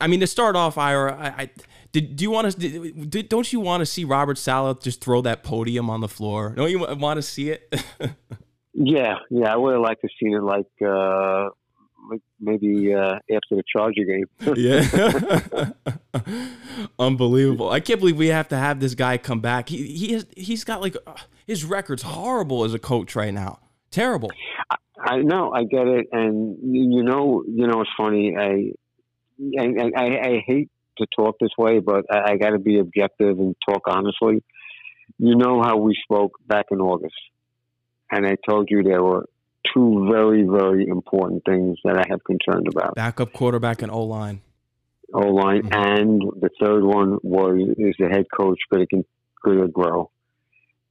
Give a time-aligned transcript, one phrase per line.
[0.00, 1.50] I mean, to start off, Ira, I, I
[1.92, 2.16] did.
[2.16, 2.92] Do you want to?
[2.92, 6.50] Did, don't you want to see Robert Saleh just throw that podium on the floor?
[6.50, 7.74] Don't you want to see it?
[8.74, 11.50] yeah, yeah, I would have liked to see it like uh,
[12.40, 14.26] maybe uh, after the Charger game.
[14.56, 15.70] yeah,
[16.98, 17.70] unbelievable!
[17.70, 19.68] I can't believe we have to have this guy come back.
[19.68, 21.14] He he has, he's got like uh,
[21.46, 23.60] his record's horrible as a coach right now.
[23.90, 24.30] Terrible.
[24.70, 28.36] I, I know, I get it, and you know, you know, it's funny.
[28.36, 28.72] I
[29.58, 33.38] I, I, I hate to talk this way, but I, I got to be objective
[33.38, 34.42] and talk honestly.
[35.18, 37.14] You know how we spoke back in August,
[38.10, 39.26] and I told you there were
[39.74, 44.40] two very, very important things that I have concerned about: backup quarterback and O line.
[45.14, 45.98] O line, mm-hmm.
[45.98, 49.04] and the third one was is the head coach going to
[49.44, 50.10] going to grow,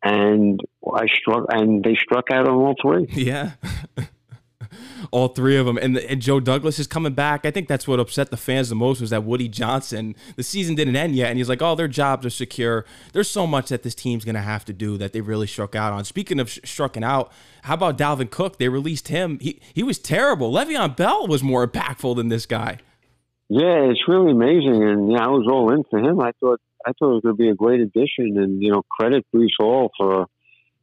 [0.03, 3.07] and I struck, and they struck out on all three.
[3.11, 3.51] Yeah.
[5.11, 5.77] all three of them.
[5.77, 7.45] And, and Joe Douglas is coming back.
[7.45, 10.75] I think that's what upset the fans the most was that Woody Johnson, the season
[10.75, 11.29] didn't end yet.
[11.29, 12.85] And he's like, oh, their jobs are secure.
[13.13, 15.75] There's so much that this team's going to have to do that they really struck
[15.75, 16.05] out on.
[16.05, 17.31] Speaking of sh- strucking out,
[17.63, 18.57] how about Dalvin Cook?
[18.57, 19.39] They released him.
[19.39, 20.51] He, he was terrible.
[20.51, 22.79] Le'Veon Bell was more impactful than this guy.
[23.49, 24.81] Yeah, it's really amazing.
[24.81, 26.21] And yeah, I was all in for him.
[26.21, 28.37] I thought I thought it was going to be a great addition.
[28.37, 30.27] And, you know, credit Breece Hall for,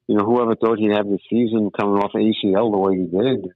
[0.06, 3.52] you know, whoever thought he'd have the season coming off ACL the way he did.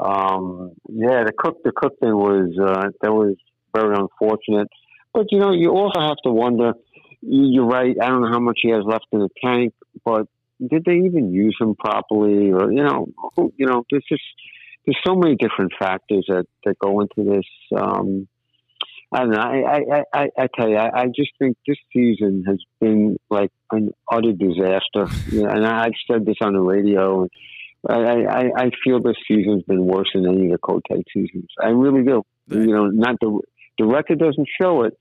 [0.00, 3.36] Um, yeah, the cook the cook thing was uh, that was
[3.74, 4.68] very unfortunate.
[5.12, 6.72] But you know, you also have to wonder.
[7.22, 7.94] You're right.
[8.00, 10.26] I don't know how much he has left in the tank, but
[10.70, 12.50] did they even use him properly?
[12.50, 13.08] Or you know,
[13.56, 14.22] you know, there's just
[14.86, 17.46] there's so many different factors that that go into this.
[17.76, 18.26] Um,
[19.12, 19.40] I don't know.
[19.40, 23.50] I, I, I, I tell you, I, I just think this season has been like
[23.72, 25.08] an utter disaster.
[25.32, 27.22] and I've said this on the radio.
[27.22, 27.30] And,
[27.88, 31.48] I, I, I feel this season's been worse than any of the Kotite seasons.
[31.62, 32.22] I really do.
[32.48, 33.40] You know, not the
[33.78, 34.98] the record doesn't show it,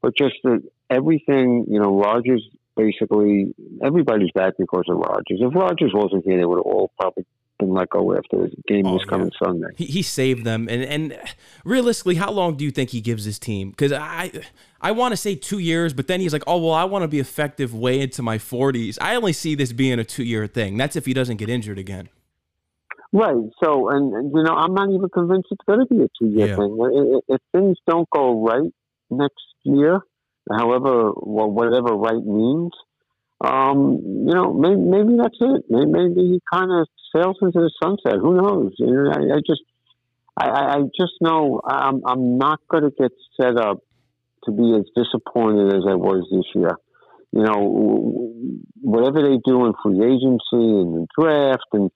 [0.00, 1.66] but just that everything.
[1.68, 2.42] You know, Rodgers
[2.76, 5.40] basically everybody's back because of Rodgers.
[5.40, 7.26] If Rodgers wasn't here, they would have all probably
[7.58, 9.46] been let go after the game oh, this coming yeah.
[9.46, 9.66] Sunday.
[9.76, 11.18] He, he saved them, and and
[11.64, 13.70] realistically, how long do you think he gives his team?
[13.70, 14.32] Because I
[14.80, 17.08] I want to say two years, but then he's like, oh well, I want to
[17.08, 18.98] be effective way into my forties.
[19.00, 20.76] I only see this being a two year thing.
[20.76, 22.08] That's if he doesn't get injured again.
[23.12, 23.44] Right.
[23.62, 26.30] So, and, and, you know, I'm not even convinced it's going to be a two
[26.30, 26.56] year yeah.
[26.56, 27.22] thing.
[27.28, 28.72] If, if, things don't go right
[29.10, 30.00] next year,
[30.50, 32.72] however, well, whatever right means,
[33.44, 35.64] um, you know, maybe, maybe that's it.
[35.68, 38.18] Maybe, maybe he kind of sails into the sunset.
[38.18, 38.72] Who knows?
[38.78, 39.62] You know, I, I just,
[40.36, 43.80] I, I just know I'm, I'm not going to get set up
[44.44, 46.78] to be as disappointed as I was this year.
[47.32, 48.32] You know,
[48.80, 51.90] whatever they do in free agency and the draft and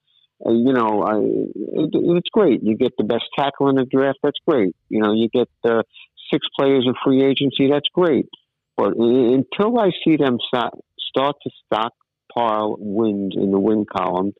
[0.45, 2.63] uh, you know, I, it, it's great.
[2.63, 4.19] You get the best tackle in the draft.
[4.23, 4.75] That's great.
[4.89, 5.83] You know, you get uh,
[6.33, 7.71] six players in free agency.
[7.71, 8.27] That's great.
[8.77, 10.75] But until I see them start,
[11.17, 14.35] to stockpile wins in the win column,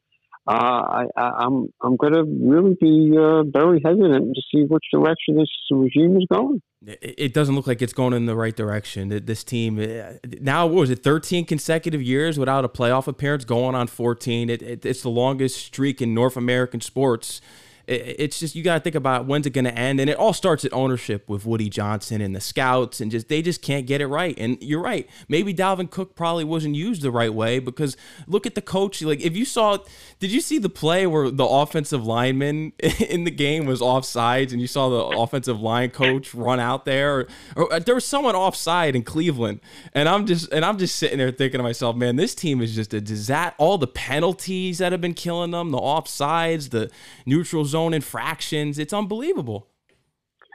[0.49, 4.85] uh, I, am I'm, I'm going to really be uh, very hesitant to see which
[4.93, 6.63] direction this regime is going.
[6.87, 9.09] It doesn't look like it's going in the right direction.
[9.09, 13.75] This team uh, now, what was it, 13 consecutive years without a playoff appearance, going
[13.75, 14.51] on 14.
[14.51, 17.41] It, it, it's the longest streak in North American sports
[17.89, 20.33] it's just you got to think about when's it going to end, and it all
[20.33, 24.01] starts at ownership with Woody Johnson and the scouts, and just they just can't get
[24.01, 24.35] it right.
[24.39, 27.97] And you're right, maybe Dalvin Cook probably wasn't used the right way because
[28.27, 29.03] look at the coach.
[29.03, 29.79] Like if you saw,
[30.19, 32.73] did you see the play where the offensive lineman
[33.09, 37.21] in the game was offsides, and you saw the offensive line coach run out there,
[37.21, 39.61] or, or uh, there was someone offside in Cleveland,
[39.93, 42.75] and I'm just and I'm just sitting there thinking to myself, man, this team is
[42.75, 43.55] just a disaster.
[43.59, 46.91] All the penalties that have been killing them, the offsides, the
[47.25, 48.79] neutral zone zone infractions.
[48.79, 49.69] It's unbelievable.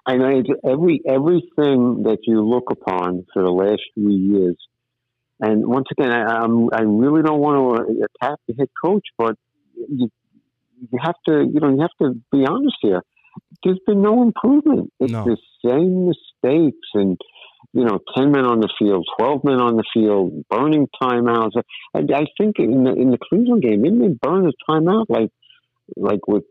[0.08, 4.58] I know it's every everything that you look upon for the last few years.
[5.40, 9.36] And once again, I, I'm, I really don't want to attack the head coach, but
[9.76, 10.10] you,
[10.92, 13.02] you have to, you know, you have to be honest here.
[13.64, 14.92] There's been no improvement.
[15.00, 15.24] It's no.
[15.24, 17.18] the same mistakes and,
[17.74, 21.54] you know, 10 men on the field, 12 men on the field, burning timeouts.
[21.96, 25.30] I, I think in the, in the Cleveland game, didn't they burn a timeout like,
[25.96, 26.44] like with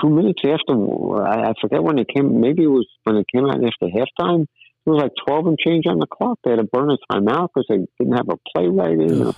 [0.00, 3.44] two minutes after, I, I forget when it came, maybe it was when it came
[3.46, 4.42] out after halftime.
[4.42, 6.38] It was like 12 and change on the clock.
[6.44, 9.34] They had to burn a timeout because they didn't have a play right in or,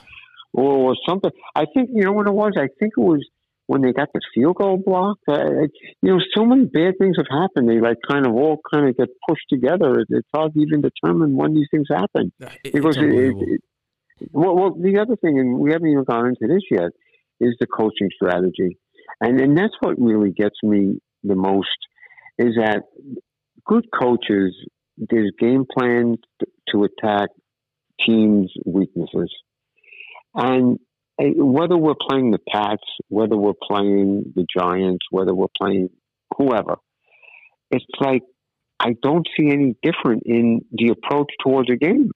[0.52, 1.30] or something.
[1.54, 2.52] I think, you know what it was?
[2.56, 3.26] I think it was
[3.66, 5.22] when they got the field goal blocked.
[5.28, 5.68] Uh,
[6.02, 7.68] you know, so many bad things have happened.
[7.68, 10.04] They like kind of all kind of get pushed together.
[10.08, 12.32] It's hard to even determine when these things happen.
[12.64, 13.60] It, because it, it,
[14.32, 16.90] well, well, the other thing, and we haven't even gone into this yet,
[17.40, 18.78] is the coaching strategy.
[19.20, 21.68] And and that's what really gets me the most
[22.38, 22.82] is that
[23.66, 24.54] good coaches,
[24.96, 26.18] there's game plans
[26.68, 27.30] to attack
[28.06, 29.32] teams' weaknesses.
[30.34, 30.78] And
[31.18, 35.88] whether we're playing the Pats, whether we're playing the Giants, whether we're playing
[36.36, 36.76] whoever,
[37.70, 38.22] it's like
[38.80, 42.10] I don't see any different in the approach towards a game.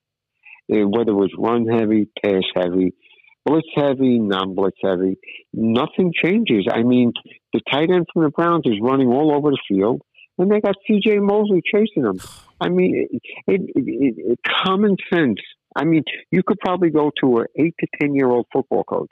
[0.73, 2.95] Eh, whether it's run heavy, pass heavy,
[3.45, 5.19] blitz heavy, non blitz heavy,
[5.53, 6.67] nothing changes.
[6.71, 7.13] I mean,
[7.53, 10.03] the tight end from the Browns is running all over the field,
[10.39, 11.19] and they got C.J.
[11.19, 12.19] Mosley chasing them.
[12.61, 15.41] I mean, it, it, it, it, common sense.
[15.75, 19.11] I mean, you could probably go to an eight to ten year old football coach.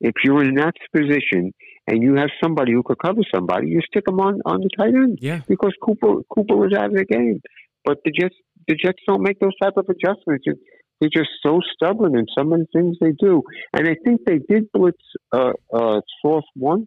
[0.00, 1.52] If you're in that position
[1.86, 4.94] and you have somebody who could cover somebody, you stick them on on the tight
[4.94, 5.18] end.
[5.22, 5.40] Yeah.
[5.48, 7.40] Because Cooper Cooper was out of the game,
[7.84, 8.34] but the Jets
[8.66, 10.44] the Jets don't make those type of adjustments.
[11.02, 13.42] They're just so stubborn in some of the things they do.
[13.72, 15.02] And I think they did blitz
[15.32, 16.86] uh, uh, Sauce once,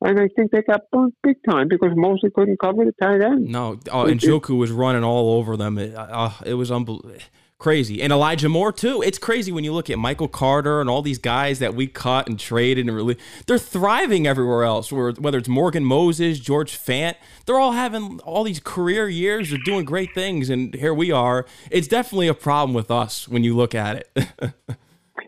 [0.00, 3.46] and I think they got burnt big time because Mosley couldn't cover the tight end.
[3.46, 5.78] No, oh, and Njoku was running all over them.
[5.78, 7.14] It, uh, it was unbelievable
[7.64, 8.02] crazy.
[8.02, 9.00] And Elijah Moore too.
[9.00, 12.28] It's crazy when you look at Michael Carter and all these guys that we cut
[12.28, 13.16] and traded and really
[13.46, 14.92] they're thriving everywhere else.
[14.92, 17.14] Whether it's Morgan Moses, George Fant,
[17.46, 19.48] they're all having all these career years.
[19.48, 21.46] They're doing great things, and here we are.
[21.70, 24.10] It's definitely a problem with us when you look at it.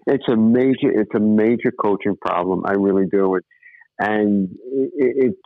[0.06, 2.64] it's a major, it's a major coaching problem.
[2.66, 3.46] I really do it,
[3.98, 5.40] and it, it's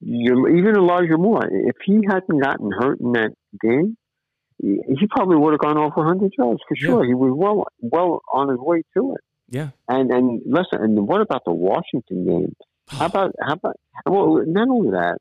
[0.00, 1.48] you even Elijah Moore.
[1.50, 3.30] If he hadn't gotten hurt in that
[3.62, 3.96] game
[4.64, 7.04] he probably would have gone over 100 yards for sure.
[7.04, 7.08] Yeah.
[7.08, 9.20] He was well well on his way to it.
[9.48, 9.70] Yeah.
[9.88, 12.56] And and listen, and what about the Washington game?
[12.88, 13.76] How about how about
[14.06, 15.16] well, not only that,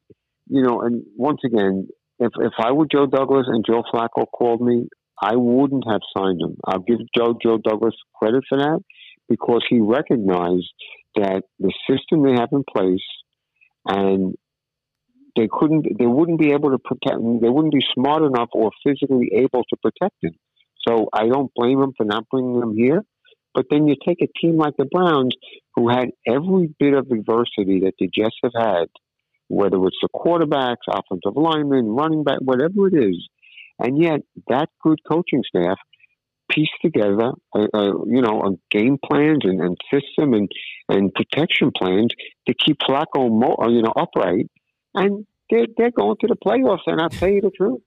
[0.49, 1.87] you know, and once again,
[2.19, 4.89] if if I were Joe Douglas and Joe Flacco called me,
[5.21, 6.57] I wouldn't have signed him.
[6.65, 8.79] I'll give Joe Joe Douglas credit for that
[9.29, 10.73] because he recognized
[11.15, 13.05] that the system they have in place
[13.85, 14.35] and
[15.35, 17.18] they couldn't, they wouldn't be able to protect.
[17.18, 20.33] They wouldn't be smart enough or physically able to protect him.
[20.88, 23.03] So I don't blame him for not bringing him here.
[23.53, 25.35] But then you take a team like the Browns,
[25.75, 28.85] who had every bit of adversity that the Jets have had,
[29.47, 33.27] whether it's the quarterbacks, offensive linemen, running back, whatever it is,
[33.79, 35.77] and yet that good coaching staff
[36.50, 40.51] pieced together, a, a, you know, a game plans and, and system and
[40.89, 42.09] and protection plans
[42.47, 44.47] to keep Flacco, uh, you know, upright
[44.93, 46.87] and they're, they're going to the playoffs.
[46.87, 47.81] And I'll tell you the truth.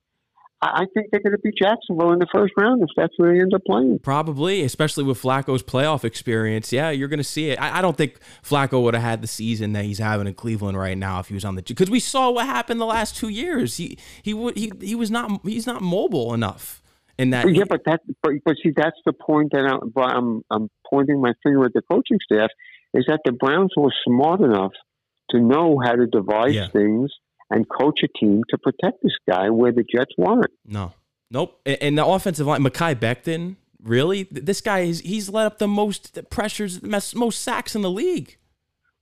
[0.59, 3.41] I think they're going to beat Jacksonville in the first round if that's where they
[3.41, 3.99] end up playing.
[3.99, 6.73] Probably, especially with Flacco's playoff experience.
[6.73, 7.61] Yeah, you're going to see it.
[7.61, 10.75] I, I don't think Flacco would have had the season that he's having in Cleveland
[10.75, 13.29] right now if he was on the because we saw what happened the last two
[13.29, 13.77] years.
[13.77, 16.81] He he he he was not he's not mobile enough
[17.19, 17.47] in that.
[17.53, 21.33] Yeah, but that but, but see that's the point that I'm, I'm I'm pointing my
[21.43, 22.49] finger at the coaching staff
[22.95, 24.71] is that the Browns were smart enough
[25.31, 26.67] to know how to devise yeah.
[26.69, 27.11] things
[27.49, 30.51] and coach a team to protect this guy where the Jets weren't.
[30.65, 30.93] No,
[31.31, 31.59] nope.
[31.65, 36.19] And the offensive line, Mekhi Becton, really, this guy is he's let up the most
[36.29, 38.37] pressures, most sacks in the league.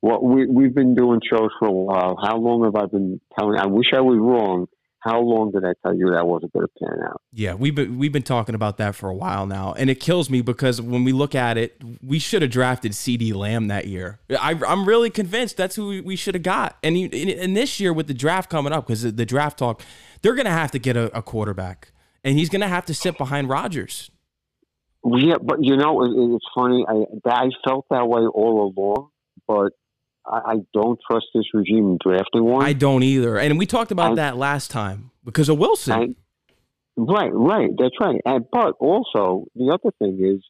[0.01, 2.17] Well, we we've been doing shows for a while.
[2.21, 3.59] How long have I been telling?
[3.59, 4.67] I wish I was wrong,
[5.05, 7.21] how long did I tell you that wasn't going to pan out?
[7.31, 10.31] Yeah, we've been we've been talking about that for a while now, and it kills
[10.31, 14.19] me because when we look at it, we should have drafted CeeDee Lamb that year.
[14.31, 16.77] I, am really convinced that's who we should have got.
[16.81, 19.83] And and this year with the draft coming up, because the draft talk,
[20.23, 21.91] they're going to have to get a, a quarterback,
[22.23, 24.09] and he's going to have to sit behind Rodgers.
[25.05, 26.83] Yeah, but you know, it, it's funny.
[26.89, 29.09] I I felt that way all along,
[29.47, 29.73] but
[30.27, 32.65] I don't trust this regime drafting one.
[32.65, 33.37] I don't either.
[33.37, 36.15] And we talked about that last time because of Wilson.
[36.97, 37.69] Right, right.
[37.77, 38.21] That's right.
[38.25, 40.43] And, but also, the other thing is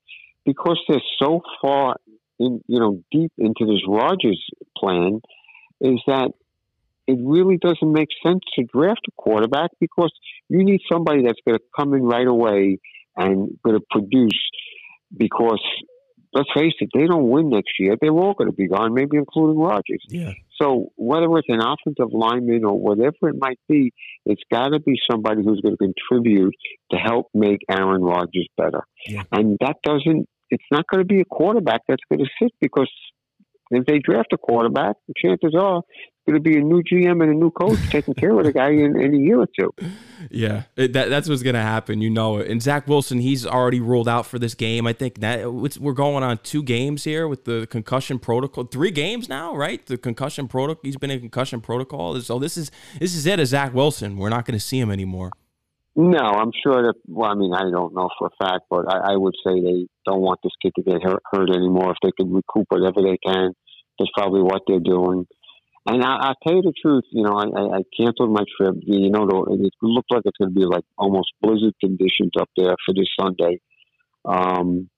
[0.45, 1.97] because they're so far
[2.39, 4.41] in, you know, deep into this Rodgers
[4.77, 5.21] plan,
[5.81, 6.31] is that
[7.07, 10.11] it really doesn't make sense to draft a quarterback because
[10.49, 12.79] you need somebody that's going to come in right away
[13.15, 14.39] and going to produce
[15.15, 15.61] because
[16.35, 17.95] let's face it, they don't win next year.
[17.99, 20.03] They're all going to be gone, maybe including Rodgers.
[20.09, 20.33] Yeah.
[20.61, 23.93] So whether it's an offensive lineman or whatever it might be,
[24.25, 26.53] it's got to be somebody who's going to contribute
[26.91, 28.83] to help make Aaron Rodgers better.
[29.07, 29.23] Yeah.
[29.31, 30.27] And that doesn't.
[30.51, 32.91] It's not going to be a quarterback that's going to sit because
[33.71, 35.81] if they draft a quarterback, the chances are
[36.27, 38.69] going to be a new GM and a new coach taking care of the guy
[38.69, 39.71] in, in a year or two.
[40.31, 42.01] Yeah, it, that, that's what's going to happen.
[42.01, 42.49] You know it.
[42.49, 44.87] And Zach Wilson, he's already ruled out for this game.
[44.87, 48.63] I think that we're going on two games here with the concussion protocol.
[48.65, 49.85] Three games now, right?
[49.85, 50.81] The concussion protocol.
[50.83, 52.19] He's been in concussion protocol.
[52.21, 54.17] So this is this is it as Zach Wilson.
[54.17, 55.31] We're not going to see him anymore.
[55.97, 56.95] No, I'm sure that.
[57.07, 59.87] Well, I mean, I don't know for a fact, but I, I would say they
[60.05, 61.91] don't want this kid to get hurt, hurt anymore.
[61.91, 63.53] If they can recoup whatever they can,
[63.97, 65.25] that's probably what they're doing.
[65.87, 68.75] And I, I'll tell you the truth, you know, I, I, canceled my trip.
[68.81, 72.75] You know, it looked like it's going to be like almost blizzard conditions up there
[72.85, 73.59] for this Sunday.
[74.25, 74.89] Um,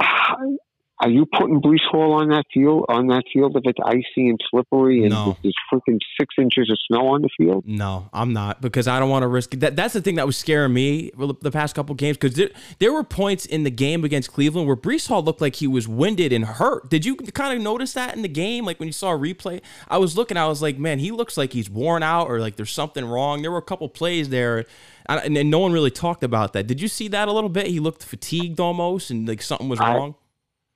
[1.00, 4.38] are you putting Breece Hall on that field on that field if it's icy and
[4.50, 5.36] slippery and No.
[5.42, 7.64] there's freaking six inches of snow on the field?
[7.66, 9.76] No, I'm not because I don't want to risk that.
[9.76, 12.50] That's the thing that was scaring me the past couple games because there,
[12.80, 15.86] there were points in the game against Cleveland where Breece Hall looked like he was
[15.86, 16.90] winded and hurt.
[16.90, 18.64] Did you kind of notice that in the game?
[18.64, 21.36] Like when you saw a replay, I was looking, I was like, man, he looks
[21.36, 23.42] like he's worn out or like there's something wrong.
[23.42, 24.64] There were a couple plays there,
[25.06, 26.66] and, and no one really talked about that.
[26.66, 27.68] Did you see that a little bit?
[27.68, 30.14] He looked fatigued almost, and like something was I- wrong.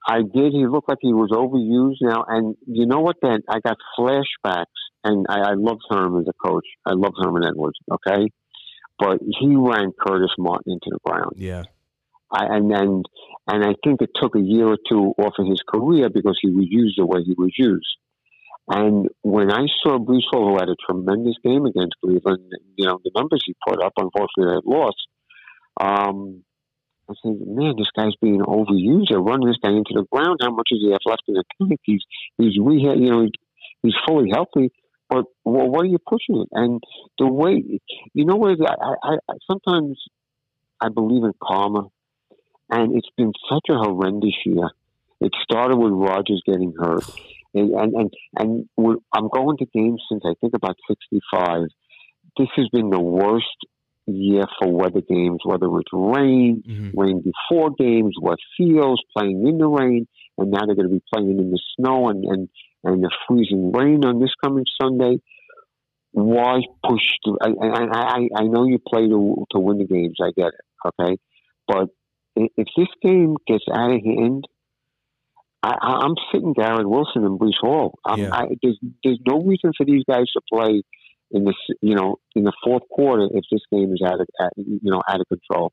[0.07, 0.53] I did.
[0.53, 2.25] He looked like he was overused now.
[2.27, 3.17] And you know what?
[3.23, 4.65] Then I got flashbacks,
[5.05, 6.67] and I, I loved Herman as a coach.
[6.85, 7.79] I loved Herman Edwards.
[7.91, 8.29] Okay,
[8.99, 11.35] but he ran Curtis Martin into the ground.
[11.37, 11.65] Yeah,
[12.31, 13.03] I, and then,
[13.47, 16.51] and I think it took a year or two off of his career because he
[16.51, 17.97] was used the way he was used.
[18.69, 22.99] And when I saw Breece Hall, who had a tremendous game against Cleveland, you know
[23.05, 24.97] the numbers he put up, unfortunately, they lost.
[25.81, 26.45] Um,
[27.11, 29.07] I said, man, this guy's being overused.
[29.11, 30.41] They're running this guy into the ground.
[30.41, 31.81] How much does he have left in the tank?
[31.83, 32.03] He's
[32.39, 33.29] he's rehab, you know,
[33.83, 34.71] he's fully healthy.
[35.09, 36.49] But well, what are you pushing it?
[36.53, 36.83] And
[37.19, 37.81] the way,
[38.15, 38.59] you know, what?
[38.67, 39.99] I, I, I sometimes
[40.81, 41.89] I believe in karma,
[42.71, 44.71] and it's been such a horrendous year.
[45.21, 47.05] It started with Rodgers getting hurt,
[47.53, 48.69] and and and, and
[49.13, 51.69] I'm going to games since I think about '65.
[52.39, 53.47] This has been the worst
[54.15, 56.93] year for weather games, whether it's rain, Mhm.
[56.97, 60.07] rain before games, wet fields, playing in the rain,
[60.39, 62.49] and now they're going to be playing in the snow and, and,
[62.85, 65.19] and the freezing rain on this coming Sunday.
[66.13, 67.39] Why push through?
[67.43, 70.89] I, I, I, I know you play to, to win the games, I get it,
[71.01, 71.17] okay?
[71.67, 71.89] But
[72.37, 74.45] if this game gets out of hand,
[75.63, 77.99] I, I'm sitting Garrett Wilson and Breece Hall.
[78.05, 78.31] I'm, Yeah.
[78.33, 80.83] I, there's, there's no reason for these guys to play
[81.33, 84.81] in this, you know, in the fourth quarter if this game is out of, you
[84.83, 85.73] know, out of control.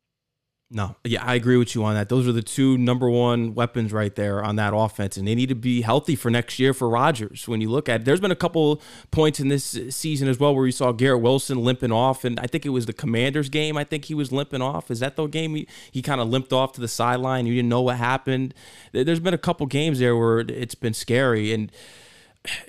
[0.72, 2.10] No, yeah, I agree with you on that.
[2.10, 5.50] Those are the two number one weapons right there on that offense, and they need
[5.50, 7.48] to be healthy for next year for Rodgers.
[7.48, 10.68] When you look at, there's been a couple points in this season as well where
[10.68, 13.78] you saw Garrett Wilson limping off, and I think it was the Commanders game.
[13.78, 14.92] I think he was limping off.
[14.92, 17.48] Is that the game he, he kind of limped off to the sideline?
[17.48, 18.54] You didn't know what happened.
[18.92, 21.72] There's been a couple games there where it's been scary, and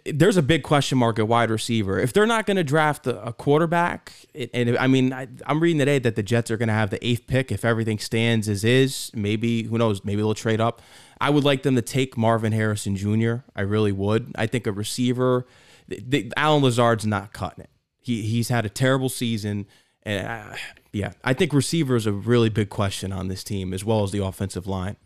[0.04, 1.98] there's a big question mark at wide receiver.
[1.98, 4.12] If they're not going to draft a, quarterback,
[4.52, 7.04] and I mean, I, I'm reading today that the Jets are going to have the
[7.06, 9.10] eighth pick if everything stands as is.
[9.14, 10.04] Maybe who knows?
[10.04, 10.82] Maybe they'll trade up.
[11.20, 13.36] I would like them to take Marvin Harrison Jr.
[13.54, 14.32] I really would.
[14.36, 15.46] I think a receiver.
[15.86, 17.70] The, Allen Lazard's not cutting it.
[18.00, 19.66] He he's had a terrible season,
[20.02, 20.56] and uh,
[20.92, 24.10] yeah, I think receiver is a really big question on this team as well as
[24.10, 24.96] the offensive line.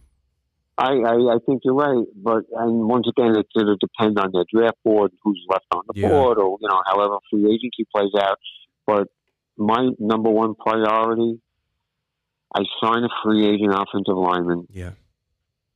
[0.77, 4.33] I, I, I think you're right, but and once again, it's going to depend on
[4.33, 6.09] the draft board, who's left on the Yeah.
[6.09, 8.39] board, or you know, however free agency plays out.
[8.87, 9.07] But
[9.57, 11.41] my number one priority,
[12.55, 14.67] I sign a free agent offensive lineman.
[14.73, 14.93] Yeah,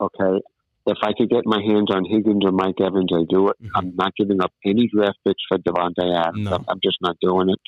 [0.01, 0.41] Okay,
[0.87, 3.57] if I could get my hands on Higgins or Mike Evans, I do it.
[3.63, 3.71] Mhm.
[3.77, 6.51] I'm not giving up any draft picks for Davante Adams.
[6.51, 6.65] No.
[6.69, 7.59] I'm just not doing it.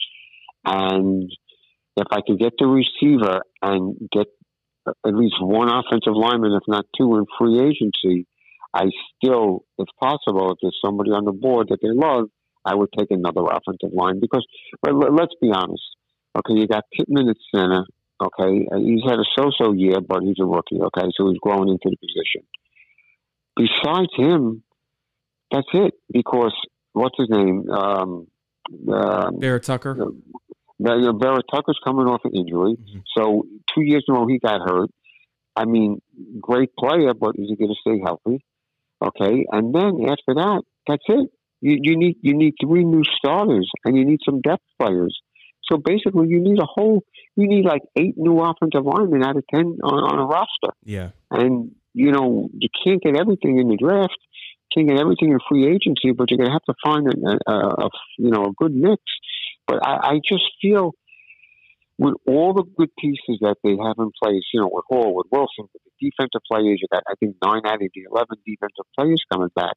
[0.64, 1.30] And
[1.96, 4.26] if I could get the receiver and get
[4.87, 8.26] at least one offensive lineman, if not two, in free agency,
[8.75, 8.84] I
[9.16, 12.28] still, if possible, if there's somebody on the board that they love,
[12.64, 14.46] I would take another offensive line because,
[14.82, 15.82] but let- let's be honest.
[16.38, 17.84] Okay, you got Pittman at center.
[18.22, 20.80] Okay, Uh, he's had a so-so year, but he's a rookie.
[20.80, 22.46] Okay, so he's growing into the position.
[23.56, 24.62] Besides him,
[25.50, 25.94] that's it.
[26.12, 26.52] Because
[26.92, 27.68] what's his name?
[27.70, 28.26] Um,
[28.92, 29.94] uh, Barrett Tucker.
[29.94, 30.12] now,
[30.80, 32.76] you know, Barrett Tucker's coming off an injury.
[32.76, 33.02] Mhm.
[33.16, 34.90] So two years in a row he got hurt.
[35.56, 36.00] I mean,
[36.40, 38.42] great player, but is he going to stay healthy?
[39.02, 41.30] Okay, and then after that, that's it.
[41.60, 45.18] You, you need you need three new starters, and you need some depth players.
[45.64, 47.02] So basically, you need a whole
[47.37, 50.72] you need like eight new offensive linemen out of ten on, on a roster.
[50.84, 54.18] Yeah, And you know, you can't get everything in the draft,
[54.75, 57.84] can't get everything in free agency, but you're going to have to find a, a,
[57.87, 59.02] a you know a good mix.
[59.70, 60.92] But I, I just feel
[61.98, 65.26] with all the good pieces that they have in place, you know, with Hall, with
[65.30, 68.86] Wilson, with the defensive players, you got I think nine out of the eleven defensive
[68.98, 69.74] players coming back.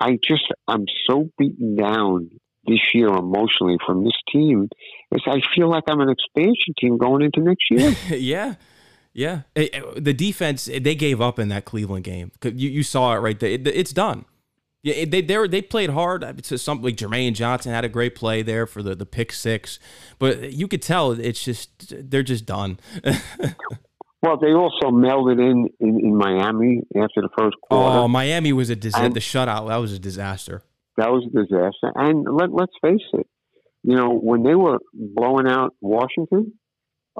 [0.00, 2.30] I just I'm so beaten down
[2.66, 4.68] this year emotionally from this team.
[5.10, 7.94] Is I feel like I'm an expansion team going into next year.
[8.18, 8.54] yeah.
[9.14, 12.32] Yeah, the defense they gave up in that Cleveland game.
[12.42, 13.50] You you saw it right there.
[13.50, 14.24] It- it's done.
[14.82, 16.42] Yeah, they they were, they played hard.
[16.44, 19.78] To some like Jermaine Johnson had a great play there for the the pick six,
[20.18, 22.78] but you could tell it's just they're just done.
[24.22, 27.98] Well, they also mailed it in, in, in Miami after the first quarter.
[27.98, 29.08] Oh, Miami was a disaster.
[29.08, 30.62] The shutout that was a disaster.
[30.96, 31.90] That was a disaster.
[31.96, 33.26] And let, let's face it,
[33.82, 36.52] you know, when they were blowing out Washington,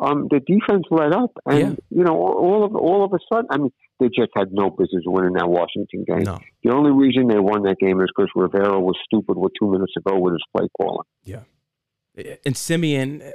[0.00, 1.75] um, the defense let up, and yeah.
[1.90, 5.04] you know, all of all of a sudden, I mean, they just had no business
[5.06, 6.25] winning that Washington game.
[6.25, 6.38] No.
[6.64, 9.92] The only reason they won that game is because Rivera was stupid with two minutes
[9.94, 11.06] to go with his play calling.
[11.25, 11.40] Yeah,
[12.44, 13.32] and Siemian.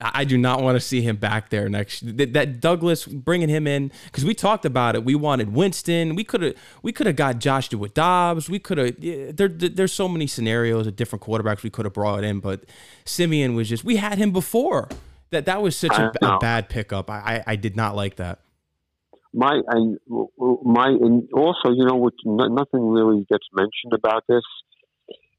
[0.00, 2.16] I do not want to see him back there next.
[2.18, 5.04] That, that Douglas bringing him in because we talked about it.
[5.04, 6.14] We wanted Winston.
[6.14, 8.48] We could have we could have got Joshua Dobbs.
[8.48, 8.94] We could have.
[9.00, 12.64] There, there's so many scenarios of different quarterbacks we could have brought in, but
[13.06, 14.88] Siemian was just we had him before.
[15.30, 17.10] That that was such a, a bad pickup.
[17.10, 18.38] I, I, I did not like that.
[19.34, 19.98] My and
[20.64, 24.42] my and also you know nothing really gets mentioned about this.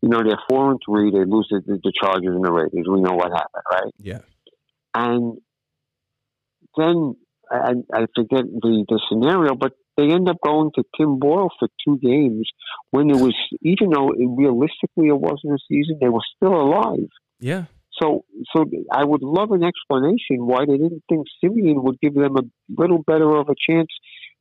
[0.02, 1.12] You know they're four and three.
[1.12, 2.86] They lose the, the Chargers and the Raiders.
[2.88, 3.94] We know what happened, right?
[3.98, 4.20] Yeah
[4.94, 5.38] and
[6.78, 7.16] then
[7.52, 11.68] I, I forget the, the scenario, but they end up going to Tim Boyle for
[11.86, 12.50] two games
[12.92, 17.10] when it was, even though it, realistically it wasn't a season, they were still alive.
[17.40, 17.66] Yeah.
[18.02, 18.26] So,
[18.56, 22.42] so I would love an explanation why they didn't think Siemian would give them a
[22.70, 23.90] little better of a chance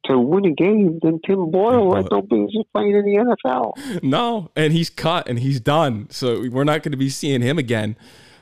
[0.05, 4.03] to win a game than Tim Boyle had no business playing in the NFL.
[4.03, 6.09] No, and he's cut and he's done.
[6.11, 7.97] So we're not going to be seeing him again.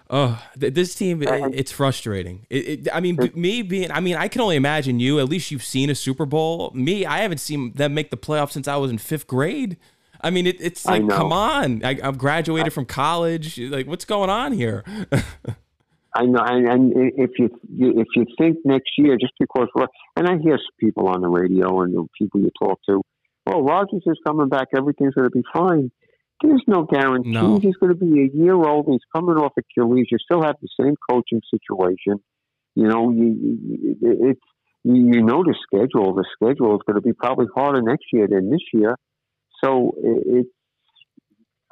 [0.08, 2.46] Oh, this team, it's frustrating.
[2.48, 5.50] It, it, I mean, me being, I mean, I can only imagine you, at least
[5.50, 6.70] you've seen a Super Bowl.
[6.74, 9.76] Me, I haven't seen them make the playoffs since I was in fifth grade.
[10.20, 11.84] I mean, it, it's like, come on.
[11.84, 13.58] I, have graduated I, from college.
[13.58, 14.84] Like, what's going on here?
[16.14, 19.68] I know, and, and, if you if you think next year, just because,
[20.16, 23.02] and I hear people on the radio and the people you talk to, oh,
[23.46, 25.90] well, Rodgers is coming back, everything's going to be fine.
[26.42, 27.30] There's no guarantee.
[27.30, 27.58] No.
[27.58, 28.86] He's going to be a year old.
[28.88, 30.06] He's coming off Achilles.
[30.10, 32.22] You still have the same coaching situation.
[32.74, 34.40] You know, you, it's
[34.84, 36.14] you know the schedule.
[36.14, 38.96] The schedule is going to be probably harder next year than this year.
[39.62, 40.48] So it's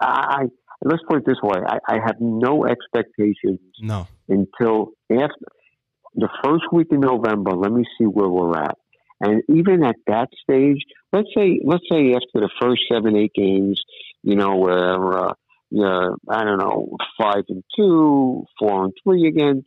[0.01, 0.45] I
[0.85, 3.61] let's put it this way: I, I have no expectations.
[3.81, 4.07] No.
[4.29, 5.47] Until after
[6.15, 7.53] the first week in November.
[7.53, 8.77] Let me see where we're at.
[9.21, 10.83] And even at that stage,
[11.13, 13.81] let's say let's say after the first seven eight games,
[14.23, 15.35] you know, where uh,
[15.71, 19.63] yeah, I don't know, five and two, four and three again.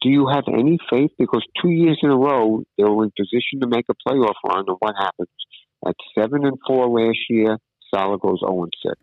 [0.00, 1.10] Do you have any faith?
[1.18, 4.64] Because two years in a row they were in position to make a playoff run,
[4.66, 5.28] and what happens?
[5.86, 7.58] At seven and four last year,
[7.94, 8.98] Saleh goes zero and six.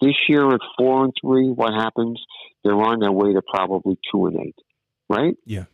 [0.00, 2.22] This year at four and three, what happens?
[2.64, 4.56] They're on their way to probably two and eight,
[5.08, 5.36] right?
[5.44, 5.64] Yeah.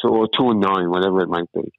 [0.00, 1.72] So or two and nine, whatever it might be.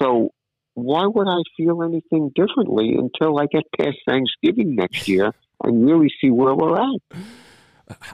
[0.00, 0.30] So
[0.74, 6.12] why would I feel anything differently until I get past Thanksgiving next year and really
[6.20, 7.18] see where we're at?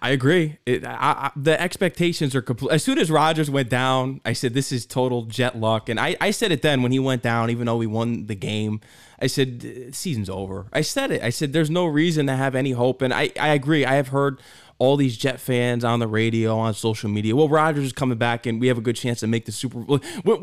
[0.03, 0.59] I agree.
[0.67, 2.73] It, I, I, the expectations are complete.
[2.73, 6.17] As soon as Rodgers went down, I said this is total jet luck, and I,
[6.21, 7.51] I said it then when he went down.
[7.51, 8.81] Even though we won the game,
[9.21, 10.67] I said season's over.
[10.73, 11.23] I said it.
[11.23, 13.85] I said there's no reason to have any hope, and I, I agree.
[13.85, 14.41] I have heard
[14.79, 17.35] all these Jet fans on the radio, on social media.
[17.35, 19.79] Well, Rodgers is coming back, and we have a good chance to make the Super
[19.79, 20.01] Bowl.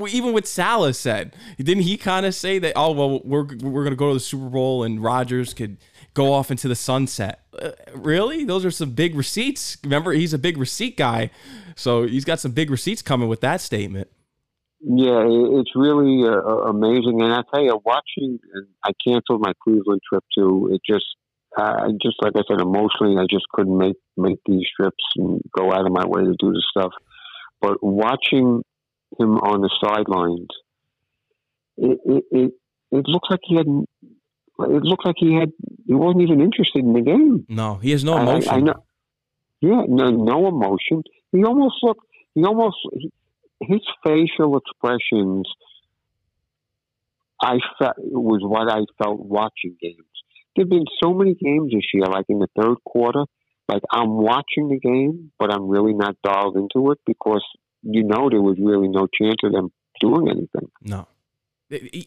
[0.09, 2.73] Even what Saleh said, didn't he kind of say that?
[2.75, 5.77] Oh, well, we're we're gonna go to the Super Bowl, and Rodgers could
[6.13, 7.41] go off into the sunset.
[7.57, 8.43] Uh, really?
[8.43, 9.77] Those are some big receipts.
[9.83, 11.29] Remember, he's a big receipt guy,
[11.75, 14.09] so he's got some big receipts coming with that statement.
[14.85, 18.39] Yeah, it's really uh, amazing, and I tell you, watching.
[18.83, 20.71] I canceled my Cleveland trip too.
[20.73, 21.05] It just
[21.57, 25.71] uh, just like I said, emotionally, I just couldn't make make these trips and go
[25.71, 26.91] out of my way to do the stuff.
[27.61, 28.61] But watching
[29.17, 30.47] him on the sidelines,
[31.77, 32.51] it it it,
[32.91, 33.67] it looked like he had.
[34.59, 35.51] It looked like he had.
[35.85, 37.45] He wasn't even interested in the game.
[37.49, 38.49] No, he has no emotion.
[38.49, 38.83] I, I know.
[39.61, 41.03] Yeah, no, no emotion.
[41.31, 42.05] He almost looked.
[42.35, 42.77] He almost.
[42.93, 43.11] He,
[43.61, 45.47] his facial expressions.
[47.41, 50.05] I felt was what I felt watching games
[50.55, 53.25] there've been so many games this year, like in the third quarter,
[53.67, 57.43] like I'm watching the game, but I'm really not dialed into it because
[57.81, 60.69] you know there was really no chance of them doing anything.
[60.81, 61.07] No.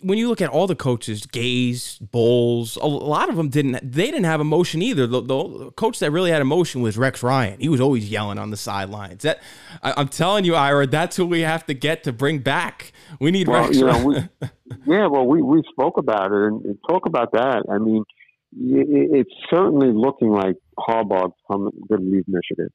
[0.02, 3.72] When you look at all the coaches, Gase, Bowles, a lot of them didn't.
[3.82, 5.06] They didn't have emotion either.
[5.06, 7.60] The, the coach that really had emotion was Rex Ryan.
[7.60, 9.22] He was always yelling on the sidelines.
[9.22, 9.40] That
[9.82, 12.92] I, am telling you, Ira, that's who we have to get to bring back.
[13.20, 13.76] We need well, Rex.
[13.76, 14.14] You know, we,
[14.86, 17.64] yeah, well, we we spoke about it and, talk about that.
[17.70, 18.04] I mean,
[18.52, 22.68] it's certainly looking like Harbaugh's going to leave Michigan.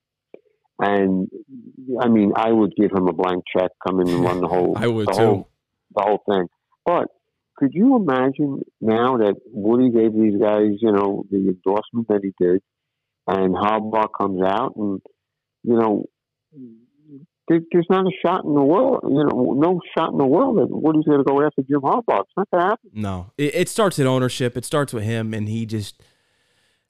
[0.80, 1.30] And
[2.01, 4.73] I mean, I would give him a blank check, come in and run the whole.
[4.77, 5.19] I would the too.
[5.19, 5.49] Whole,
[5.95, 6.47] the whole thing.
[6.85, 7.07] But
[7.57, 12.33] could you imagine now that Woody gave these guys, you know, the endorsement that he
[12.43, 12.61] did,
[13.27, 14.99] and Harbaugh comes out, and
[15.63, 16.05] you know,
[17.47, 20.67] there's not a shot in the world, you know, no shot in the world that
[20.69, 22.21] Woody's going to go after Jim Harbaugh.
[22.21, 22.89] It's not going to happen.
[22.93, 24.57] No, it, it starts at ownership.
[24.57, 26.01] It starts with him, and he just.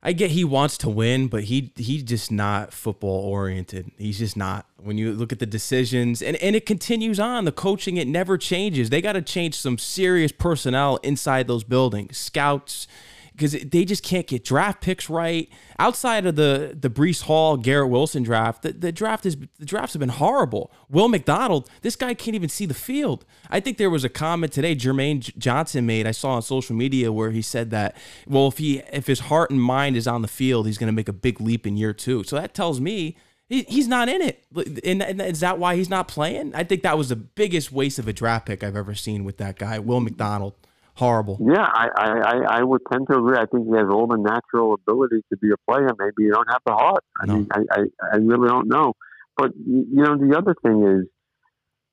[0.03, 3.91] I get he wants to win, but he he's just not football oriented.
[3.97, 4.65] He's just not.
[4.77, 8.35] When you look at the decisions, and, and it continues on, the coaching it never
[8.37, 8.89] changes.
[8.89, 12.87] They got to change some serious personnel inside those buildings, scouts,
[13.31, 15.49] because they just can't get draft picks right.
[15.79, 19.93] Outside of the the Breece Hall, Garrett Wilson draft, the, the draft is the drafts
[19.93, 20.71] have been horrible.
[20.89, 23.25] Will McDonald, this guy can't even see the field.
[23.49, 26.05] I think there was a comment today Jermaine Johnson made.
[26.05, 27.95] I saw on social media where he said that
[28.27, 30.93] well, if he if his heart and mind is on the field, he's going to
[30.93, 32.23] make a big leap in year two.
[32.23, 33.17] So that tells me
[33.51, 34.45] he's not in it.
[34.85, 36.55] And, is that why he's not playing?
[36.55, 39.37] I think that was the biggest waste of a draft pick I've ever seen with
[39.37, 40.53] that guy, Will McDonald
[41.01, 41.39] horrible.
[41.41, 43.35] Yeah, I, I, I would tend to agree.
[43.35, 45.89] I think he has all the natural ability to be a player.
[45.97, 47.03] Maybe you don't have the heart.
[47.19, 47.33] I no.
[47.33, 47.79] mean, I, I,
[48.13, 48.93] I really don't know.
[49.35, 51.07] But you know, the other thing is,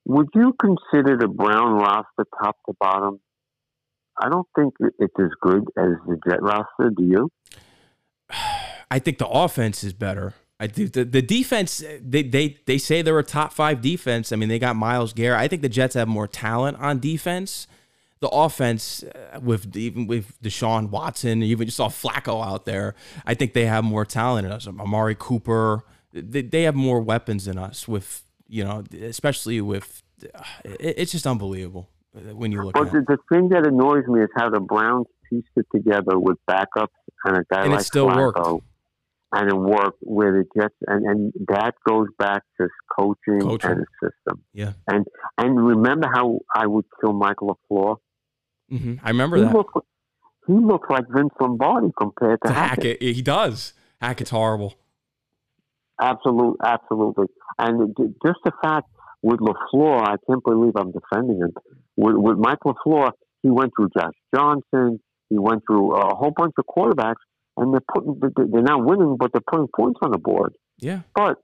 [0.05, 3.19] would you consider the Brown roster top to bottom?
[4.21, 6.91] I don't think it's as good as the Jet roster.
[6.95, 7.29] Do you?
[8.91, 10.33] I think the offense is better.
[10.59, 14.31] I think the, the defense they, they they say they're a top five defense.
[14.31, 15.39] I mean, they got Myles Garrett.
[15.39, 17.65] I think the Jets have more talent on defense
[18.21, 22.95] the offense uh, with even with Deshaun Watson, even you saw Flacco out there.
[23.25, 24.67] I think they have more talent in us.
[24.67, 27.87] Amari Cooper, they, they have more weapons than us.
[27.87, 30.03] With you know, especially with
[30.35, 31.89] uh, it, it's just unbelievable
[32.33, 32.73] when you look.
[32.73, 36.37] But the, the, thing that annoys me is how the Browns pieced it together with
[36.49, 36.87] backups
[37.23, 38.65] and a guy and like it still Flacco, worked.
[39.31, 43.71] And it worked with it just and, and that goes back to coaching, coaching.
[43.71, 44.43] and the system.
[44.53, 44.73] Yeah.
[44.87, 45.05] And
[45.37, 47.97] and remember how I would kill Michael LaFleur
[48.71, 48.95] Mm-hmm.
[49.03, 49.53] I remember he that.
[49.53, 49.77] Looked,
[50.47, 52.99] he looks like Vince Lombardi compared to, Hackett.
[52.99, 53.15] Hackett.
[53.15, 53.73] He does.
[54.01, 54.75] Hackett's horrible.
[56.01, 57.25] Absolutely, absolutely.
[57.57, 58.87] And just the fact
[59.21, 61.53] with LaFleur, I can't believe I'm defending him.
[61.97, 63.11] With, with Mike LaFleur,
[63.43, 64.99] he went through Josh Johnson.
[65.29, 67.21] He went through a whole bunch of quarterbacks,
[67.57, 68.19] and they're putting
[68.51, 70.53] they're not winning, but they're putting points on the board.
[70.79, 71.01] Yeah.
[71.13, 71.35] But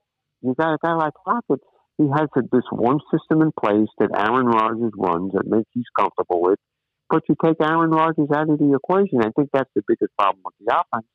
[0.42, 1.60] you got a guy like Hackett.
[1.98, 6.42] He has this one system in place that Aaron Rodgers runs that makes he's comfortable
[6.42, 6.58] with
[7.08, 9.20] but you take Aaron Rodgers out of the equation.
[9.20, 11.06] I think that's the biggest problem with the offense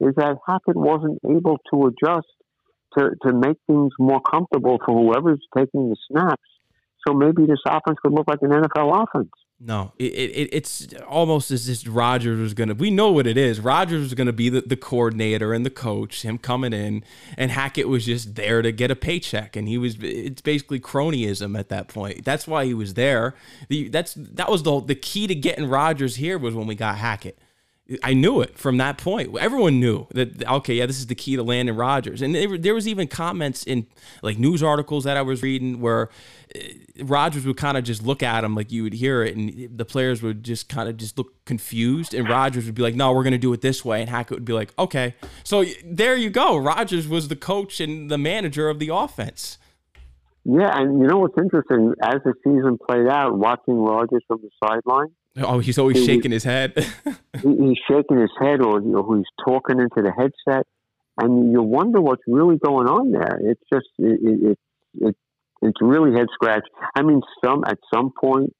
[0.00, 2.26] is that Hackett wasn't able to adjust
[2.96, 6.42] to, to make things more comfortable for whoever's taking the snaps.
[7.06, 9.30] So maybe this offense could look like an NFL offense.
[9.62, 12.72] No, it, it it's almost as if Rodgers was gonna.
[12.72, 13.60] We know what it is.
[13.60, 16.22] Rodgers was gonna be the, the coordinator and the coach.
[16.22, 17.04] Him coming in,
[17.36, 19.96] and Hackett was just there to get a paycheck, and he was.
[20.00, 22.24] It's basically cronyism at that point.
[22.24, 23.34] That's why he was there.
[23.68, 26.96] The, that's that was the the key to getting Rodgers here was when we got
[26.96, 27.38] Hackett.
[28.02, 29.36] I knew it from that point.
[29.38, 32.22] Everyone knew that okay, yeah, this is the key to Landon Rodgers.
[32.22, 33.86] And there, was even comments in
[34.22, 36.08] like news articles that I was reading where
[36.54, 36.60] uh,
[37.02, 39.84] Rodgers would kind of just look at him like you would hear it, and the
[39.84, 43.24] players would just kind of just look confused, and Rodgers would be like, "No, we're
[43.24, 46.30] going to do it this way," and Hackett would be like, "Okay." So there you
[46.30, 46.56] go.
[46.56, 49.58] Rodgers was the coach and the manager of the offense.
[50.44, 51.94] Yeah, and you know what's interesting?
[52.02, 56.32] As the season played out, watching Rodgers from the sideline Oh, he's always he, shaking
[56.32, 56.72] his head.
[56.76, 56.84] he,
[57.42, 60.66] he's shaking his head, or you know, he's talking into the headset,
[61.20, 63.38] and you wonder what's really going on there.
[63.42, 64.58] It's just it, it,
[65.00, 65.16] it
[65.62, 66.66] it's really head scratch.
[66.96, 68.54] I mean, some at some point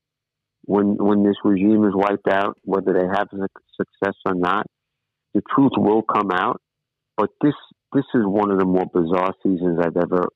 [0.65, 4.67] when when this regime is wiped out, whether they have success or not,
[5.35, 6.61] the truth will come out.
[7.17, 7.55] But this
[7.93, 10.29] this is one of the more bizarre seasons I've ever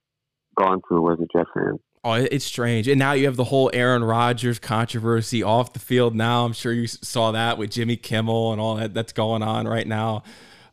[0.56, 1.78] gone through as a Jet fan.
[2.04, 2.86] Oh, it's strange.
[2.86, 6.44] And now you have the whole Aaron Rodgers controversy off the field now.
[6.44, 9.86] I'm sure you saw that with Jimmy Kimmel and all that that's going on right
[9.86, 10.22] now.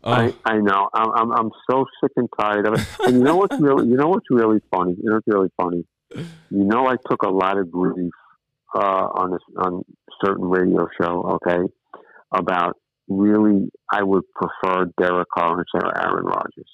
[0.03, 0.11] Oh.
[0.11, 0.89] I, I know.
[0.93, 2.87] I'm, I'm so sick and tired of it.
[3.05, 4.95] And you know what's really you know what's really funny?
[5.01, 5.85] You know what's really funny?
[6.15, 8.11] You know I took a lot of grief
[8.75, 9.83] uh, on this on
[10.25, 11.63] certain radio show, okay,
[12.33, 12.75] about
[13.07, 16.69] really I would prefer Derek Carr instead of Aaron Rodgers.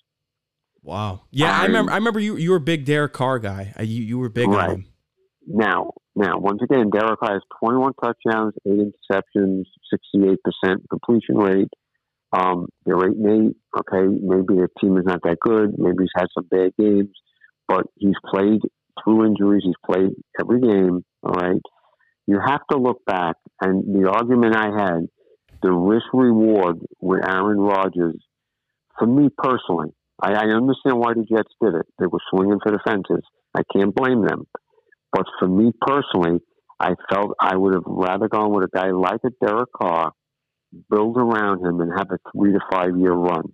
[0.88, 1.24] Wow.
[1.32, 1.92] Yeah, I, I remember.
[1.92, 2.38] I remember you.
[2.38, 3.74] You were a big Derek Carr guy.
[3.78, 4.70] Uh, you you were big right.
[4.70, 4.86] on him.
[5.46, 11.68] Now, now, once again, Derek Carr has 21 touchdowns, eight interceptions, 68 percent completion rate.
[12.32, 13.58] Um, they're eight and eight.
[13.78, 15.78] Okay, maybe the team is not that good.
[15.78, 17.12] Maybe he's had some bad games,
[17.68, 18.62] but he's played
[19.04, 19.64] through injuries.
[19.66, 21.04] He's played every game.
[21.22, 21.62] All right.
[22.28, 25.08] You have to look back, and the argument I had,
[25.62, 28.24] the risk reward with Aaron Rodgers,
[28.98, 31.86] for me personally, I, I understand why the Jets did it.
[32.00, 33.24] They were swinging for the fences.
[33.56, 34.46] I can't blame them.
[35.12, 36.40] But for me personally,
[36.80, 40.12] I felt I would have rather gone with a guy like a Derek Carr,
[40.90, 43.54] build around him, and have a three to five year run.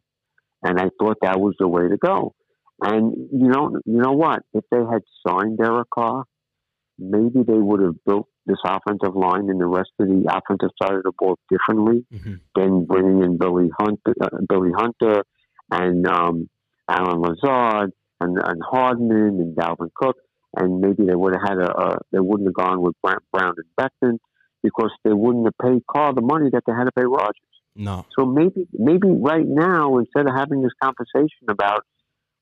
[0.61, 2.33] And I thought that was the way to go.
[2.81, 4.39] And you know, you know what?
[4.53, 6.25] If they had signed Derek Carr,
[6.97, 10.95] maybe they would have built this offensive line and the rest of the offensive side
[10.95, 12.33] of the ball differently mm-hmm.
[12.55, 15.23] than bringing in Billy Hunter, uh, Billy Hunter,
[15.71, 16.49] and um,
[16.89, 20.17] Allen Lazard and, and Hardman and Dalvin Cook,
[20.55, 23.55] and maybe they would have had a, a they wouldn't have gone with Brant Brown
[23.57, 24.17] and Becton
[24.61, 27.35] because they wouldn't have paid Carr the money that they had to pay Rodgers.
[27.75, 28.05] No.
[28.17, 31.85] So maybe maybe right now instead of having this conversation about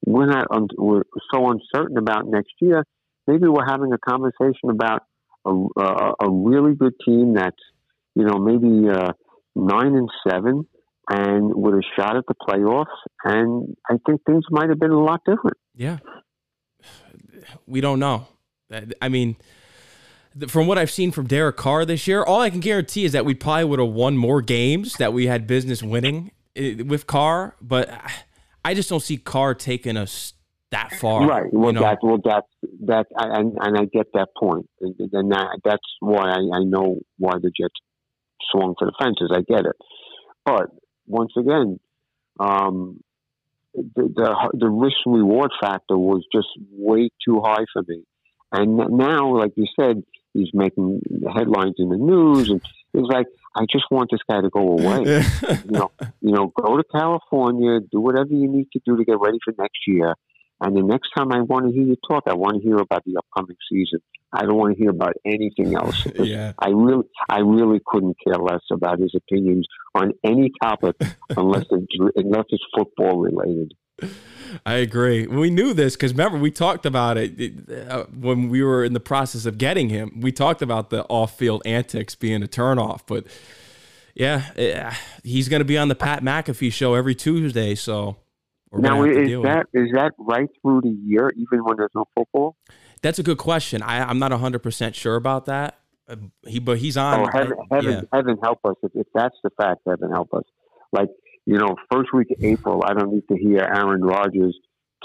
[0.05, 2.85] we're not un- we're so uncertain about next year,
[3.27, 5.03] maybe we're having a conversation about
[5.45, 7.61] a, a, a really good team that's
[8.15, 9.13] you know maybe uh,
[9.55, 10.67] nine and seven
[11.11, 12.85] and with a shot at the playoffs.
[13.23, 15.57] And I think things might have been a lot different.
[15.75, 15.97] Yeah,
[17.65, 18.27] we don't know.
[19.01, 19.35] I mean
[20.47, 23.25] from what I've seen from Derek Carr this year, all I can guarantee is that
[23.25, 27.55] we probably would have won more games that we had business winning eh, with Carr.
[27.61, 27.89] But
[28.63, 30.33] I just don't see Carr taking us
[30.71, 31.27] that far.
[31.27, 31.51] Right.
[31.51, 31.81] Well, you know?
[31.81, 32.45] that well that
[32.85, 36.99] that and and I get that point, and, and that, that's why I, I know
[37.17, 37.73] why the Jets
[38.51, 39.31] swung for the fences.
[39.33, 39.75] I get it,
[40.45, 40.69] but
[41.11, 41.79] once again,
[42.39, 43.01] um,
[43.73, 48.03] the, the the risk reward factor was just way too high for me.
[48.51, 51.01] And now, like you said, he's making
[51.33, 52.61] headlines in the news, and
[52.93, 55.03] it's like I just want this guy to go away.
[55.65, 59.19] you know, you know, go to California, do whatever you need to do to get
[59.19, 60.15] ready for next year.
[60.59, 63.03] And the next time I want to hear you talk, I want to hear about
[63.05, 63.99] the upcoming season.
[64.33, 66.05] I don't want to hear about anything else.
[66.15, 66.53] yeah.
[66.59, 70.95] I really, I really couldn't care less about his opinions on any topic
[71.29, 73.73] unless it's, unless it's football related.
[74.65, 75.27] I agree.
[75.27, 77.53] We knew this because remember we talked about it
[77.89, 80.19] uh, when we were in the process of getting him.
[80.21, 83.25] We talked about the off-field antics being a turnoff, but
[84.13, 87.75] yeah, uh, he's going to be on the Pat McAfee show every Tuesday.
[87.75, 88.17] So
[88.73, 92.57] now is that is that right through the year, even when there's no football?
[93.01, 93.81] That's a good question.
[93.81, 95.79] I, I'm not 100 percent sure about that.
[96.07, 97.21] Uh, he, but he's on.
[97.21, 98.01] Oh, heaven, heaven, yeah.
[98.13, 99.81] heaven help us if, if that's the fact.
[99.87, 100.43] Heaven help us.
[100.91, 101.09] Like
[101.45, 104.57] you know, first week of April, I don't need to hear Aaron Rodgers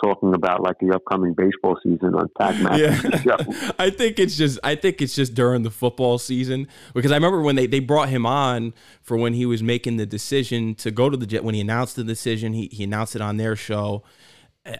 [0.02, 3.72] talking about like the upcoming baseball season on Pat Yeah.
[3.78, 7.40] I think it's just I think it's just during the football season because I remember
[7.40, 11.08] when they, they brought him on for when he was making the decision to go
[11.08, 14.02] to the Jet when he announced the decision he he announced it on their show.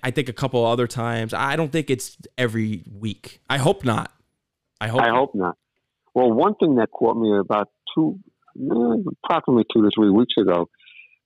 [0.02, 1.34] I think a couple other times.
[1.34, 3.40] I don't think it's every week.
[3.48, 4.12] I hope not.
[4.80, 5.00] I hope.
[5.02, 5.56] I hope not.
[6.14, 8.18] Well, one thing that caught me about two,
[8.58, 10.68] eh, approximately two to three weeks ago,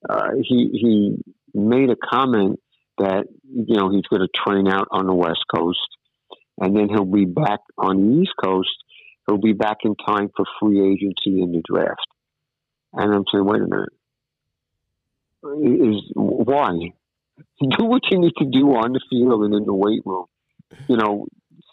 [0.09, 1.16] uh, he he
[1.55, 2.61] made a comment
[2.99, 5.79] that you know he's going to train out on the West Coast,
[6.59, 8.70] and then he'll be back on the East Coast.
[9.27, 12.07] He'll be back in time for free agency in the draft.
[12.92, 13.92] And I'm saying, wait a minute,
[15.92, 16.92] is why?
[17.79, 20.26] Do what you need to do on the field and in the weight room.
[20.88, 21.26] You know,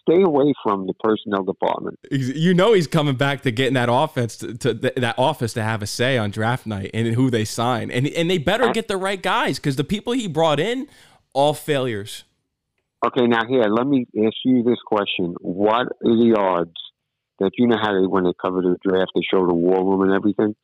[0.08, 2.00] stay away from the personnel department.
[2.12, 5.82] You know he's coming back to getting that offense to, to that office to have
[5.82, 8.98] a say on draft night and who they sign, and and they better get the
[8.98, 10.88] right guys because the people he brought in,
[11.34, 12.24] all failures.
[13.06, 16.76] Okay, now here let me ask you this question: What are the odds
[17.40, 20.02] that you know how they when they cover the draft they show the war room
[20.02, 20.56] and everything?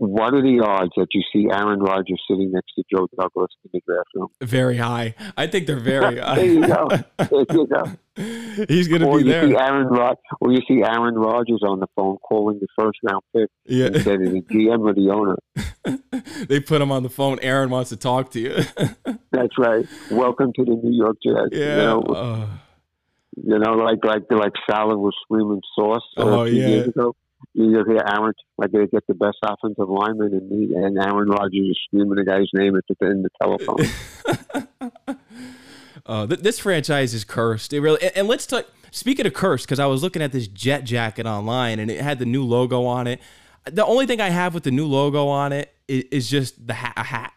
[0.00, 3.70] What are the odds that you see Aaron Rodgers sitting next to Joe Douglas in
[3.74, 4.28] the draft room?
[4.40, 5.14] Very high.
[5.36, 6.36] I think they're very high.
[6.36, 6.88] there you go.
[7.18, 7.84] There you go.
[8.66, 9.46] He's going to be you there.
[9.46, 13.20] See Aaron Rod- or you see Aaron Rodgers on the phone calling the first round
[13.36, 13.88] pick yeah.
[13.88, 16.46] instead of the GM or the owner.
[16.48, 17.38] they put him on the phone.
[17.42, 18.54] Aaron wants to talk to you.
[19.32, 19.86] That's right.
[20.10, 21.50] Welcome to the New York Jets.
[21.52, 21.76] Yeah.
[21.76, 22.46] You know, uh,
[23.36, 26.02] you know like like like Saleh was screaming sauce.
[26.16, 26.86] Oh yeah.
[27.54, 31.70] You hear Aaron like they get the best offensive lineman, and me and Aaron Rodgers
[31.70, 35.18] is screaming the guy's name at the end of the telephone.
[36.06, 37.72] uh, th- this franchise is cursed.
[37.72, 38.02] It really.
[38.02, 38.66] And, and let's talk.
[38.92, 42.18] Speaking of cursed, because I was looking at this jet jacket online, and it had
[42.18, 43.20] the new logo on it.
[43.64, 46.74] The only thing I have with the new logo on it is, is just the
[46.74, 47.32] hat, a hat.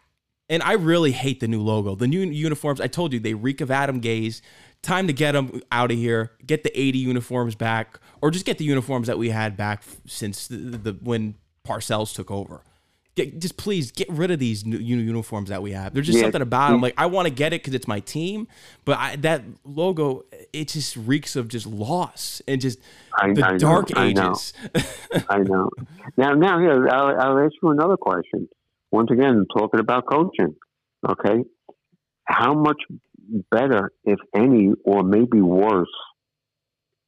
[0.48, 1.94] And I really hate the new logo.
[1.94, 4.42] The new uniforms, I told you, they reek of Adam Gase
[4.84, 8.58] time to get them out of here, get the 80 uniforms back, or just get
[8.58, 11.34] the uniforms that we had back since the, the when
[11.66, 12.62] Parcells took over.
[13.16, 15.94] Get, just please get rid of these new uniforms that we have.
[15.94, 16.24] There's just yeah.
[16.24, 16.80] something about them.
[16.80, 16.82] Mm.
[16.82, 18.48] Like I want to get it because it's my team,
[18.84, 22.80] but I, that logo it just reeks of just loss and just
[23.16, 24.52] I, the I dark know, ages.
[24.74, 24.78] I
[25.14, 25.24] know.
[25.28, 25.70] I know.
[26.16, 28.48] Now, now here I'll, I'll ask you another question.
[28.90, 30.56] Once again, talking about coaching.
[31.08, 31.44] Okay,
[32.24, 32.82] how much
[33.50, 35.88] better, if any, or maybe worse,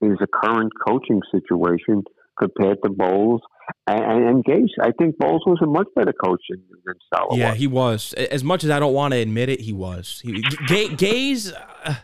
[0.00, 2.04] is the current coaching situation
[2.38, 3.40] compared to Bowles
[3.86, 4.70] and, and Gase.
[4.80, 7.38] I think Bowles was a much better coach than, than.
[7.38, 7.58] Yeah, was.
[7.58, 8.12] he was.
[8.14, 10.20] As much as I don't want to admit it, he was.
[10.22, 11.52] He, G- Gase,
[11.84, 11.94] uh,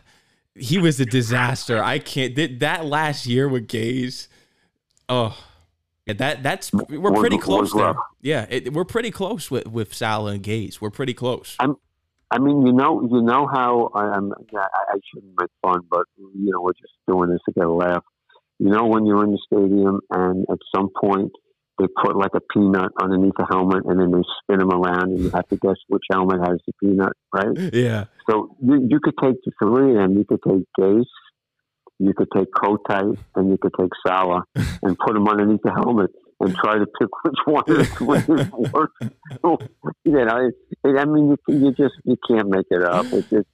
[0.55, 1.81] he was a disaster.
[1.83, 2.35] I can't.
[2.35, 4.27] That, that last year with Gase,
[5.09, 5.37] oh,
[6.05, 7.95] yeah, that that's we're pretty Was- close was there.
[8.21, 10.81] Yeah, it, we're pretty close with with Salah and Gase.
[10.81, 11.55] We're pretty close.
[12.33, 14.31] I mean, you know, you know how I, I'm.
[14.31, 17.71] I, I shouldn't make fun, but you know, we're just doing this to get a
[17.71, 18.03] laugh.
[18.57, 21.31] You know, when you're in the stadium and at some point
[21.79, 25.19] they put like a peanut underneath the helmet and then they spin them around and
[25.19, 27.73] you have to guess which helmet has the peanut, right?
[27.73, 30.17] Yeah, So you, you could take the three of them.
[30.17, 31.03] You could take Gase,
[31.99, 36.11] you could take Kotite, and you could take Salah and put them underneath the helmet
[36.45, 38.91] and try to pick which one of the three is worse.
[40.03, 40.53] you know, it,
[40.83, 43.05] it, I mean, you, you just you can't make it up.
[43.11, 43.49] It's it's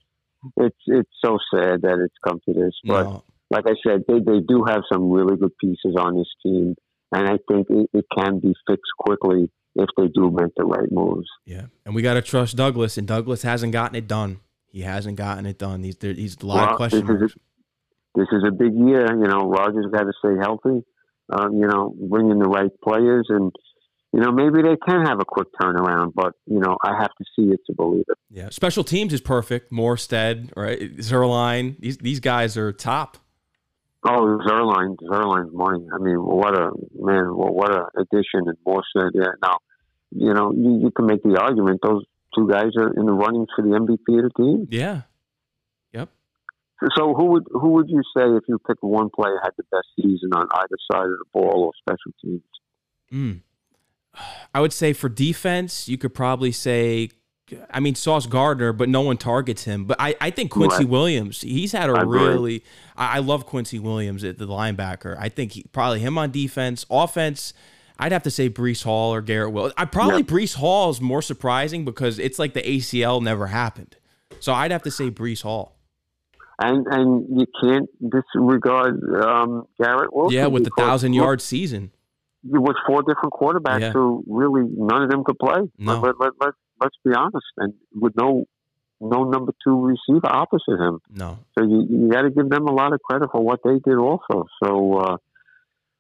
[0.58, 2.73] it's it's so sad that it's come to this.
[2.86, 6.28] But no, like I said, they they do have some really good pieces on this
[6.43, 6.75] team,
[7.12, 10.91] and I think it, it can be fixed quickly if they do make the right
[10.91, 11.28] moves.
[11.45, 14.39] yeah, and we got to trust Douglas, and Douglas hasn't gotten it done.
[14.71, 15.84] He hasn't gotten it done.
[15.84, 17.36] He's there, he's a lot Well, of question this is marks.
[18.15, 19.06] this is a big year.
[19.12, 20.84] You know, Rodgers got to stay healthy.
[21.31, 23.51] Um, you know, bring in the right players, and
[24.13, 26.13] you know maybe they can have a quick turnaround.
[26.15, 28.17] But you know, I have to see it to believe it.
[28.29, 29.71] Yeah, special teams is perfect.
[29.71, 30.97] Morstead, right?
[30.97, 31.79] Zuerlein.
[31.79, 33.17] These these guys are top.
[34.07, 35.85] Oh, Zuerlein, Zuerlein's money.
[35.93, 37.35] I mean, what a man!
[37.35, 39.11] What, what a addition and more said.
[39.13, 39.57] Yeah, now,
[40.11, 42.03] you know, you, you can make the argument those
[42.35, 44.67] two guys are in the running for the MVP of the team.
[44.69, 45.01] Yeah,
[46.97, 49.87] So who would who would you say if you picked one player had the best
[50.01, 52.41] season on either side of the ball or special teams?
[53.11, 53.41] Mm.
[54.53, 57.09] I would say for defense, you could probably say,
[57.71, 59.85] I mean, Sauce Gardner, but no one targets him.
[59.85, 60.89] But I, I think Quincy Right.
[60.89, 62.63] Williams, he's had a I really,
[62.95, 65.17] I, I love Quincy Williams at the linebacker.
[65.19, 66.85] I think he, probably him on defense.
[66.89, 67.53] Offense,
[67.97, 69.71] I'd have to say Breece Hall or Garrett Will.
[69.77, 70.27] I probably Yeah.
[70.27, 73.97] Breece Hall is more surprising because it's like the ACL never happened.
[74.39, 75.75] So I'd have to say Breece Hall.
[76.61, 80.35] And and you can't disregard um, Garrett Wilson.
[80.37, 81.91] Yeah, with the thousand yard season.
[82.43, 83.91] with four different quarterbacks Yeah.
[83.91, 85.61] who really none of them could play.
[85.77, 85.99] No.
[85.99, 88.45] Let, let, let, let's be honest, and with no
[89.01, 90.99] no number two receiver opposite him.
[91.09, 91.39] No.
[91.57, 93.97] So you you got to give them a lot of credit for what they did
[93.97, 94.45] also.
[94.61, 95.17] So uh,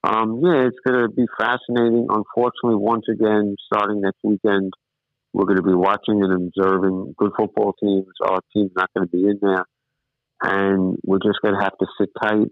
[0.03, 2.07] um, yeah, it's going to be fascinating.
[2.09, 4.73] Unfortunately, once again, starting next weekend,
[5.33, 8.07] we're going to be watching and observing good football teams.
[8.23, 9.65] Our team's not going to be in there,
[10.41, 12.47] and we're just going to have to sit tight.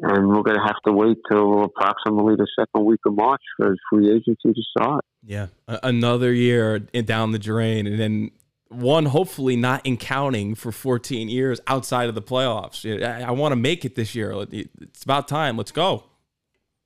[0.00, 3.76] And we're going to have to wait till approximately the second week of March for
[3.90, 5.04] free agency to start.
[5.24, 8.32] Yeah, another year down the drain, and then
[8.68, 12.84] one hopefully not in counting for 14 years outside of the playoffs.
[13.02, 14.32] I, I want to make it this year.
[14.50, 15.56] It's about time.
[15.56, 16.04] Let's go.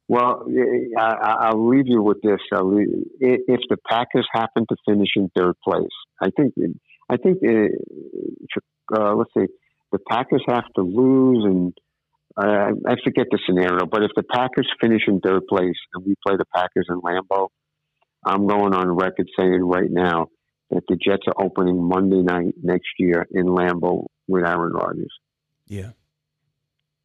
[0.07, 0.47] Well,
[0.99, 2.39] I, I- I'll leave you with this.
[2.53, 2.89] Leave,
[3.21, 5.87] if the Packers happen to finish in third place,
[6.21, 6.55] I think
[7.11, 9.47] I think uh, uh, let's see,
[9.93, 11.73] the Packers have to lose, and
[12.37, 13.87] uh, I forget the scenario.
[13.87, 17.49] But if the Packers finish in third place and we play the Packers in Lambeau,
[18.25, 20.29] I'm going on record saying right now
[20.71, 25.13] that the Jets are opening Monday night next year in Lambeau with Aaron Rodgers.
[25.67, 25.91] Yeah,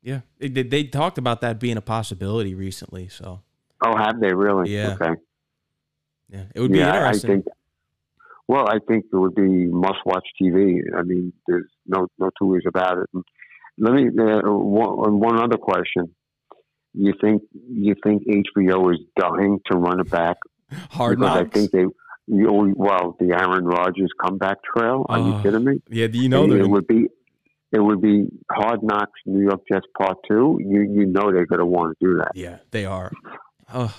[0.02, 0.22] yeah.
[0.40, 3.08] They, they, talked about that being a possibility recently.
[3.10, 3.42] So
[3.86, 4.74] Oh, have they really?
[4.74, 4.96] Yeah.
[5.00, 5.20] Okay.
[6.30, 7.30] yeah, it would be yeah, interesting.
[7.30, 7.46] I think.
[8.48, 10.80] Well, I think it would be must-watch TV.
[10.98, 13.10] I mean, there's no no two ways about it.
[13.14, 13.24] And
[13.78, 16.14] let me uh, one, one other question.
[16.94, 20.38] You think you think HBO is dying to run it back?
[20.92, 21.50] Hard because knocks.
[21.50, 21.86] I think they.
[22.26, 25.06] You, well, the Aaron Rodgers comeback trail.
[25.10, 25.82] Are you Oh, kidding me?
[25.90, 27.08] yeah, do you know they're it would be.
[27.74, 30.60] It would be Hard Knocks, New York Jets Part Two.
[30.64, 32.32] You you know they're going to want to do that.
[32.36, 33.12] yeah they are.
[33.74, 33.94] Oh,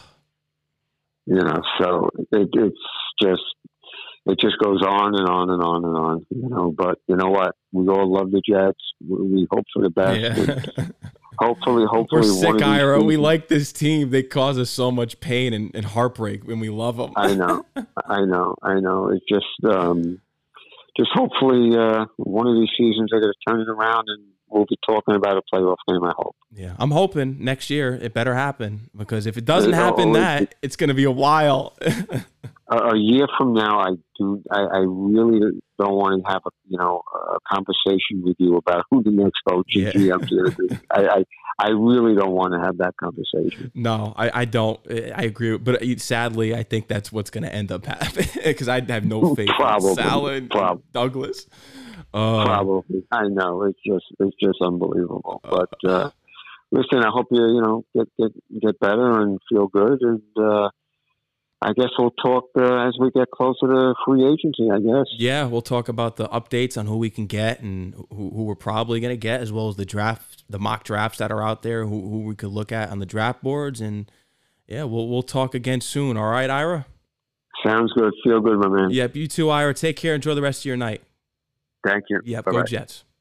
[1.27, 2.77] you know so it, it's
[3.21, 3.43] just
[4.27, 7.31] it just goes on and on and on and on you know but you know
[7.31, 10.87] what we all love the jets we, hope for the best yeah.
[11.39, 13.03] hopefully hopefully We're sick, Ira.
[13.03, 14.11] We like this team.
[14.11, 17.13] They cause us so much pain and, and heartbreak when we love them.
[17.17, 17.65] i know
[18.07, 20.21] i know i know it's just um
[20.97, 24.67] just hopefully uh one of these seasons they're going to turn it around and we'll
[24.67, 28.35] be talking about a playoff game i hope Yeah, I'm hoping next year it better
[28.35, 31.77] happen because if it doesn't It happen, that it's going to be a while.
[32.71, 34.43] a, a year from now, I do.
[34.51, 35.41] I, I really
[35.79, 37.03] don't want to have a you know
[37.37, 39.91] a conversation with you about who the next coach Yeah.
[39.91, 40.79] GM is be.
[40.91, 41.25] I, I
[41.59, 43.71] I really don't want to have that conversation.
[43.75, 44.79] no, I, I don't.
[44.91, 48.81] I agree, but sadly, I think that's what's going to end up happening because I
[48.81, 49.91] have no faith Probably.
[49.91, 51.47] in Saleh and Prob- Douglas.
[52.13, 55.41] Uh, Probably, I know it's just it's just unbelievable.
[55.43, 56.11] But uh,
[56.71, 60.71] listen, I hope you you know get get get better and feel good, and uh,
[61.63, 64.71] I guess we'll talk uh, as we get closer to free agency.
[64.71, 65.07] I guess.
[65.19, 68.55] Yeah, we'll talk about the updates on who we can get and who, who we're
[68.55, 71.63] probably going to get, as well as the draft, the mock drafts that are out
[71.63, 74.11] there, who, who we could look at on the draft boards, and
[74.67, 76.17] yeah, we'll we'll talk again soon.
[76.17, 76.87] All right, Ira.
[77.65, 78.13] Sounds good.
[78.23, 78.91] Feel good, my man.
[78.91, 79.17] Yep.
[79.17, 79.73] You too, Ira.
[79.75, 80.15] Take care.
[80.15, 81.03] Enjoy the rest of your night.
[81.87, 82.21] Thank you.
[82.25, 82.45] Yep.
[82.47, 82.59] Bye-bye.
[82.61, 83.05] Go Jets.